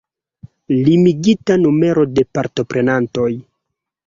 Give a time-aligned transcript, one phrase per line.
[0.87, 3.31] Limigita numero de partoprenantoj.